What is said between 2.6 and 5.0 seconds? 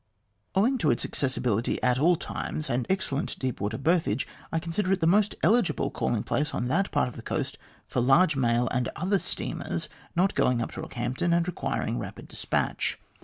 and excellent deep water berthage, I consider it